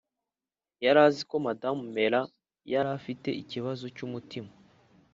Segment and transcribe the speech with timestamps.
[0.83, 2.31] yari azi ko madamu mallard
[2.73, 4.51] yari afite ikibazo cy'umutima